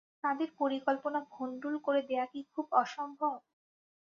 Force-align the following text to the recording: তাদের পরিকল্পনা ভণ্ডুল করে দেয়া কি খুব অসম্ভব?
তাদের 0.23 0.49
পরিকল্পনা 0.59 1.19
ভণ্ডুল 1.31 1.75
করে 1.79 2.01
দেয়া 2.09 2.25
কি 2.25 2.39
খুব 2.53 2.65
অসম্ভব? 2.73 3.35